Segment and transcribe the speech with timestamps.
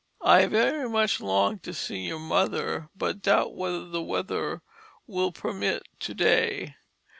[0.25, 4.63] I very much long to see your Mother but doubt whether the weather
[5.05, 6.73] will permit to day.